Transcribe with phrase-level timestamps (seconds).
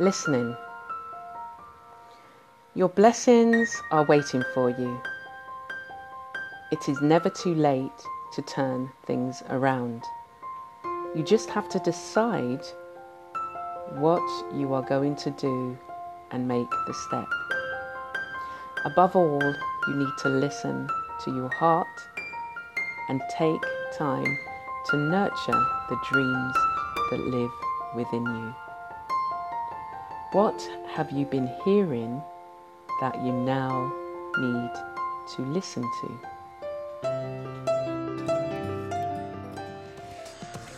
[0.00, 0.56] Listening.
[2.74, 4.98] Your blessings are waiting for you.
[6.72, 8.00] It is never too late
[8.32, 10.02] to turn things around.
[11.14, 12.64] You just have to decide
[13.96, 14.22] what
[14.54, 15.76] you are going to do
[16.30, 17.28] and make the step.
[18.86, 19.54] Above all,
[19.88, 20.88] you need to listen
[21.24, 21.86] to your heart
[23.10, 23.60] and take
[23.98, 24.38] time
[24.86, 26.56] to nurture the dreams
[27.10, 27.50] that live
[27.94, 28.69] within you.
[30.32, 32.22] What have you been hearing
[33.00, 33.92] that you now
[34.38, 34.70] need
[35.34, 36.08] to listen to?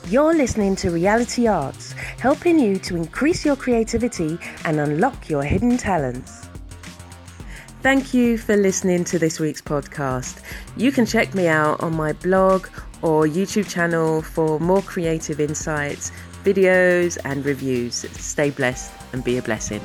[0.09, 5.77] You're listening to Reality Arts, helping you to increase your creativity and unlock your hidden
[5.77, 6.49] talents.
[7.83, 10.41] Thank you for listening to this week's podcast.
[10.77, 12.69] You can check me out on my blog
[13.03, 16.13] or YouTube channel for more creative insights
[16.45, 17.95] videos, and reviews.
[17.95, 19.81] Stay blessed and be a blessing.